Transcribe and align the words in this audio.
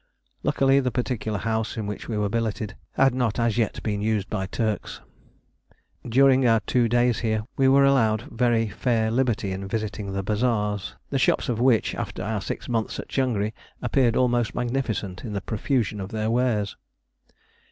Luckily 0.41 0.79
the 0.79 0.89
particular 0.89 1.37
house 1.37 1.77
in 1.77 1.85
which 1.85 2.07
we 2.07 2.17
were 2.17 2.27
billeted 2.27 2.75
had 2.93 3.13
not 3.13 3.37
as 3.39 3.59
yet 3.59 3.83
been 3.83 4.01
used 4.01 4.31
by 4.31 4.47
Turks. 4.47 4.99
During 6.09 6.43
our 6.47 6.59
two 6.61 6.89
days 6.89 7.19
here, 7.19 7.43
we 7.55 7.67
were 7.67 7.83
allowed 7.85 8.23
very 8.23 8.67
fair 8.67 9.11
liberty 9.11 9.51
in 9.51 9.67
visiting 9.67 10.11
the 10.11 10.23
bazaars, 10.23 10.95
the 11.11 11.19
shops 11.19 11.49
of 11.49 11.59
which, 11.61 11.93
after 11.93 12.23
our 12.23 12.41
six 12.41 12.67
months 12.67 12.97
at 12.97 13.09
Changri, 13.09 13.53
appeared 13.79 14.15
almost 14.15 14.55
magnificent 14.55 15.23
in 15.23 15.33
the 15.33 15.39
profusion 15.41 16.01
of 16.01 16.09
their 16.09 16.31
wares. 16.31 16.75